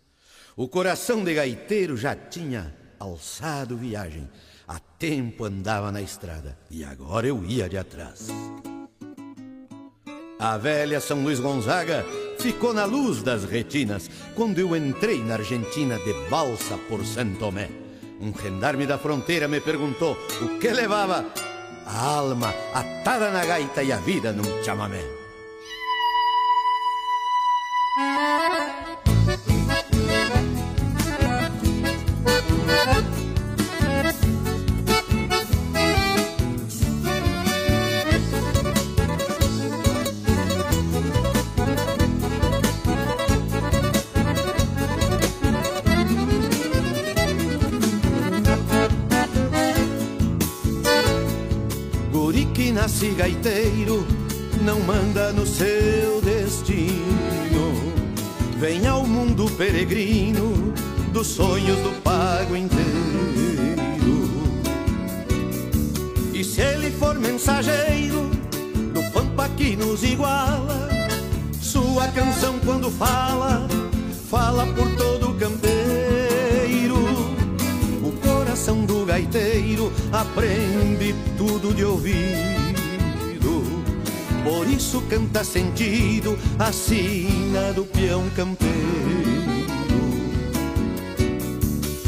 [0.56, 4.30] O coração de gaiteiro já tinha alçado viagem,
[4.68, 8.28] há tempo andava na estrada e agora eu ia de atrás.
[10.40, 12.06] A velha São Luís Gonzaga
[12.40, 17.87] ficou na luz das retinas quando eu entrei na Argentina de balsa por Santo Tomé.
[18.20, 21.26] Um gendarme da fronteira me perguntou o que levava
[21.86, 25.04] a alma atada na gaita e a vida num chamamé.
[52.98, 54.08] Nasce gaiteiro,
[54.64, 57.94] não manda no seu destino.
[58.58, 60.74] Vem ao mundo peregrino
[61.14, 62.88] dos sonhos do pago inteiro.
[66.34, 68.32] E se ele for mensageiro
[68.94, 70.90] do pampa que nos iguala,
[71.62, 73.68] sua canção quando fala,
[74.28, 76.98] fala por todo o campeiro.
[78.04, 82.57] O coração do gaiteiro aprende tudo de ouvir
[84.48, 88.78] por isso canta sentido a sina do peão campeiro.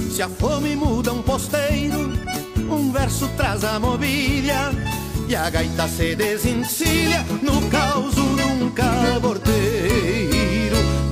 [0.10, 2.14] Se a fome muda um posteiro,
[2.70, 4.72] um verso traz a mobília
[5.28, 9.50] e a gaita se desencilha no caos num caborteiro.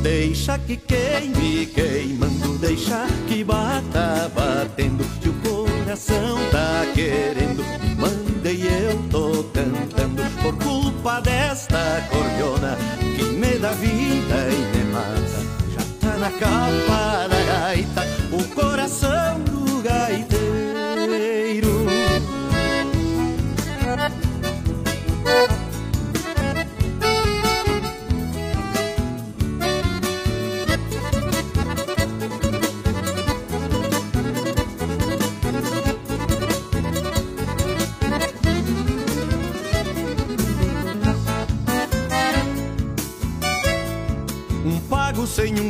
[0.02, 7.87] Deixa que queime queimando, deixa que bata batendo, que o coração tá querendo.
[11.22, 12.97] Desta cordiona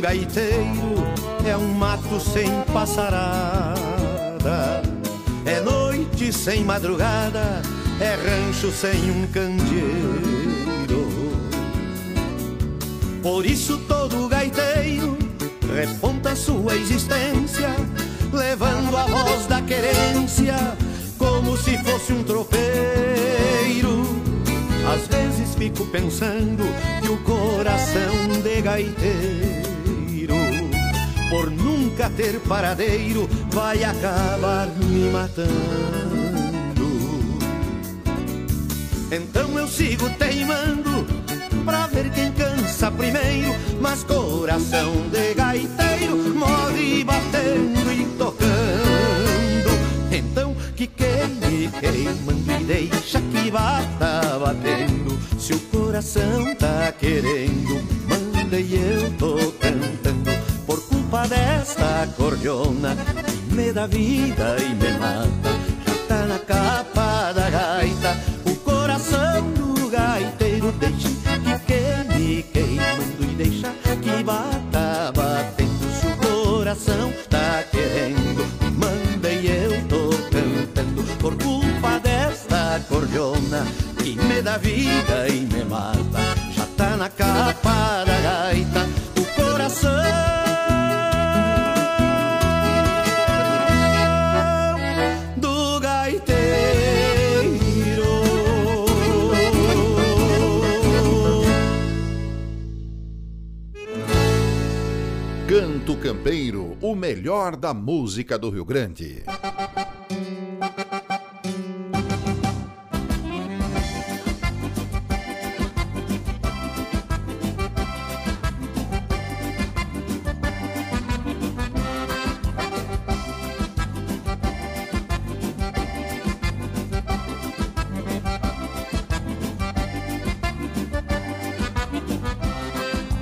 [0.08, 1.04] gaiteiro
[1.46, 3.76] é um mato sem passarada.
[5.46, 7.62] É noite sem madrugada,
[8.00, 11.10] é rancho sem um candeeiro.
[13.22, 15.18] Por isso todo gaiteiro
[15.76, 17.76] reponta sua existência,
[18.32, 20.56] levando a voz da querência
[21.18, 22.68] como se fosse um tropeiro.
[24.88, 26.64] Às vezes fico pensando
[27.02, 29.47] que o coração de gaiteiro,
[31.30, 35.78] por nunca ter paradeiro, vai acabar me matando.
[39.12, 41.06] Então eu sigo teimando
[41.64, 48.48] pra ver quem cansa primeiro, mas coração de gaiteiro morre batendo e tocando.
[50.12, 55.18] Então que queime, queimando e deixa que bata batendo.
[55.40, 60.07] Se o coração tá querendo, manda e eu tô cantando.
[61.10, 62.94] Por culpa desta cordiona
[63.48, 65.52] que me dá vida e me mata.
[65.86, 68.18] Já tá na capa da gaita,
[106.08, 109.26] Campeiro, o melhor da música do Rio Grande.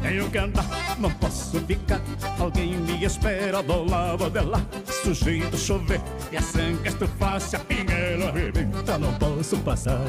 [0.04, 2.15] Tenho que andar, não posso ficar.
[3.06, 4.60] Espera do lado de lá.
[5.04, 6.02] Sujeito chover
[6.32, 7.40] e a sangue estufar.
[7.40, 10.02] Se a pinguela arrebenta, não posso passar.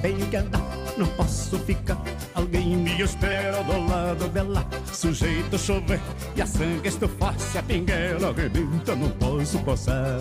[0.00, 0.62] Tenho que andar,
[0.96, 2.00] não posso ficar.
[2.36, 4.64] Alguém me espera do lado de lá.
[4.92, 6.00] Sujeito chover
[6.36, 7.36] e a sangue estufar.
[7.40, 10.20] Se a pinguela arrebenta, não posso passar.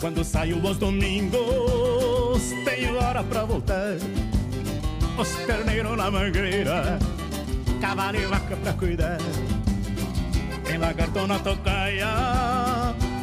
[0.00, 3.96] Quando saio aos domingos, tenho hora pra voltar.
[5.16, 6.98] Os terneiros na mangueira
[7.80, 9.18] cavalo e vaca pra cuidar.
[10.64, 12.06] Tem lagarto na tocaia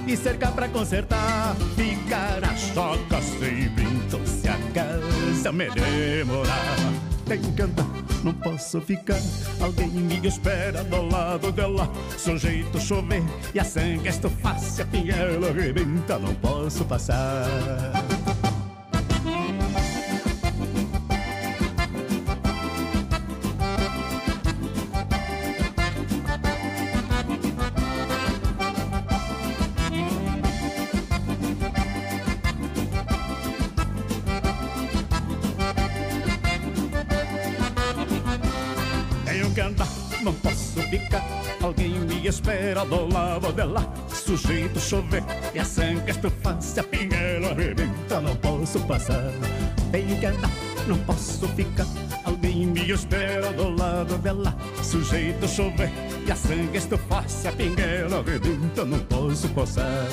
[0.08, 1.56] e cerca pra consertar.
[1.76, 6.76] Ficar a choca sempre, então se a casa me demorar.
[7.26, 7.88] Tenho que andar,
[8.24, 9.20] não posso ficar.
[9.60, 11.90] Alguém me espera do lado dela.
[12.18, 13.24] Sujeito chover
[13.54, 14.60] e a sangue estufar.
[14.60, 17.46] Se a pinhela arrebenta, não posso passar.
[43.50, 43.82] Dela.
[44.10, 45.24] Sujeito chover
[45.54, 46.62] e a sangue estufar.
[46.62, 49.32] Se a pinguela arrebenta, não posso passar.
[49.92, 50.52] Tenho que andar,
[50.88, 51.88] não posso ficar.
[52.26, 54.54] Alguém me espera do lado dela.
[54.84, 55.92] Sujeito chover
[56.28, 57.28] e a sangue estufar.
[57.30, 60.08] Se a pinguela arrebenta, não posso passar.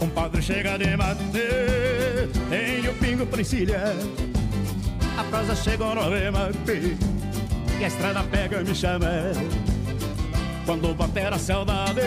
[0.00, 0.96] Um padre chega de
[2.48, 3.94] tem o pingo pra encilhar.
[5.16, 6.96] A prosa chegou no remate
[7.80, 9.08] e a estrada pega me chama.
[10.68, 12.02] Quando bater a saudade,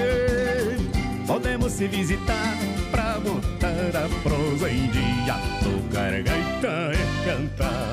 [1.26, 2.55] podemos se visitar
[2.91, 5.34] pra botar a prosa em dia,
[5.64, 7.91] tocar gaita e cantar.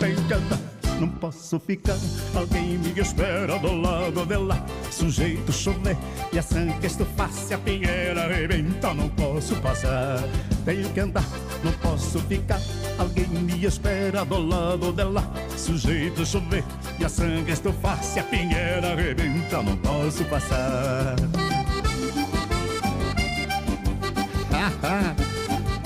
[0.00, 0.58] Que cantar,
[0.98, 1.96] não posso ficar.
[2.34, 4.66] Alguém me espera do lado dela.
[4.90, 5.96] Sujeito chover
[6.32, 7.30] e a sangue estufar.
[7.30, 10.18] Se a pinheira arrebenta, não posso passar.
[10.64, 11.28] Tenho que andar,
[11.62, 12.60] não posso ficar.
[12.98, 15.22] Alguém me espera do lado dela.
[15.56, 16.64] Sujeito chover
[16.98, 18.02] e a sangue estufar.
[18.02, 21.16] Se a pinheira arrebenta, não posso passar.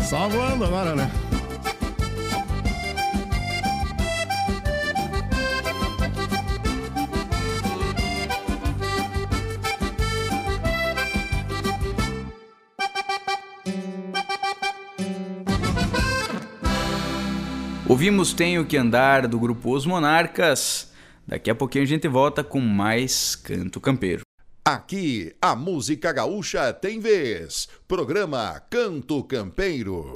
[0.08, 1.10] Só voando agora, né?
[17.88, 20.91] Ouvimos Tenho que Andar do grupo Os Monarcas.
[21.32, 24.20] Daqui a pouquinho a gente volta com mais Canto Campeiro.
[24.62, 27.70] Aqui, a música gaúcha tem vez.
[27.88, 30.12] Programa Canto Campeiro.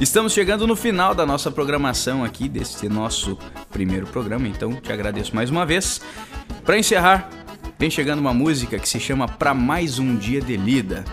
[0.00, 3.36] Estamos chegando no final da nossa programação aqui, deste nosso
[3.72, 6.00] primeiro programa, então te agradeço mais uma vez.
[6.64, 7.28] Para encerrar,
[7.76, 11.04] vem chegando uma música que se chama Pra Mais Um Dia de Lida.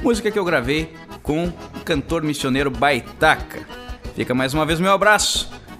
[0.00, 3.66] Música que eu gravei com o cantor missioneiro Baitaca.
[4.14, 5.65] Fica mais uma vez meu abraço.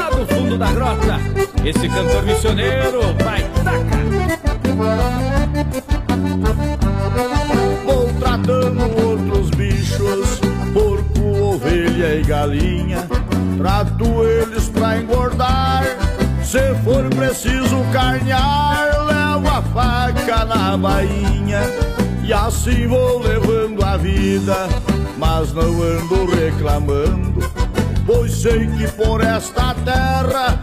[0.00, 1.20] Lá do fundo da grota,
[1.62, 4.00] esse cantor missioneiro vai taca.
[7.84, 10.40] Vou tratando outros bichos,
[10.72, 13.06] porco, ovelha e galinha.
[13.58, 15.84] Trato eles pra engordar.
[16.42, 21.60] Se for preciso carnear, levo a faca na bainha.
[22.24, 24.68] E assim vou levando a vida,
[25.18, 27.69] mas não ando reclamando.
[28.12, 30.60] Pois sei que por esta terra,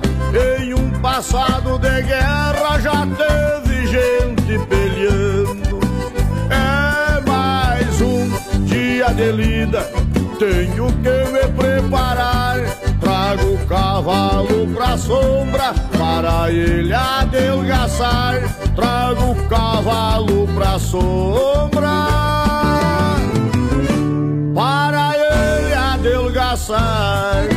[0.59, 5.79] em um passado de guerra, já teve gente peleando.
[6.49, 8.27] É mais um
[8.65, 9.89] dia de lida,
[10.37, 12.57] tenho que me preparar.
[12.99, 18.41] Trago o cavalo pra sombra, para ele adelgaçar.
[18.75, 22.07] Trago o cavalo pra sombra,
[24.53, 24.96] para
[26.57, 27.47] adelgaçar.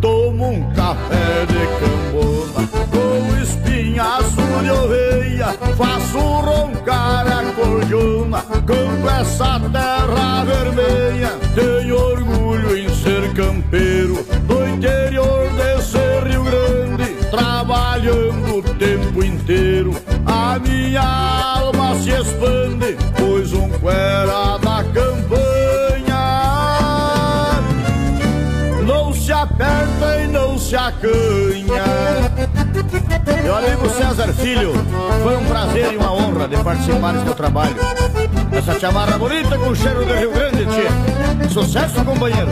[0.00, 9.60] Tomo um café de cambona com espinhaço de oveia, faço roncar a cordiona, canto essa
[9.70, 11.32] terra vermelha.
[11.54, 15.98] Tenho orgulho em ser campeiro do interior desse
[16.28, 19.94] Rio Grande, trabalhando o tempo inteiro.
[20.26, 25.51] A minha alma se expande, pois um cuera da campanha
[30.72, 31.84] se acanha.
[33.42, 34.72] Meu amigo César Filho,
[35.22, 37.76] foi um prazer e uma honra de participar desse teu trabalho.
[38.50, 41.50] Essa chamarra bonita com cheiro de Rio Grande, tia.
[41.50, 42.48] Sucesso, companheiro.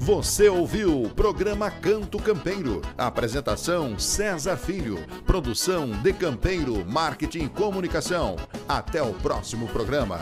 [0.00, 2.82] Você ouviu o programa Canto Campeiro.
[2.96, 4.98] Apresentação César Filho.
[5.24, 8.34] Produção de Campeiro Marketing e Comunicação.
[8.68, 10.18] Até o próximo programa.